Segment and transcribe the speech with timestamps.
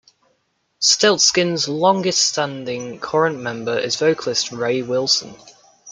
[0.81, 5.35] Stiltskin's longest-standing current member is vocalist Ray Wilson.